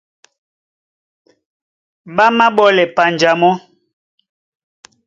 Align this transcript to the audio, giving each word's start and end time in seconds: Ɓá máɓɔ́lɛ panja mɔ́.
Ɓá 2.15 2.25
máɓɔ́lɛ 2.37 2.83
panja 2.95 3.31
mɔ́. 3.41 3.53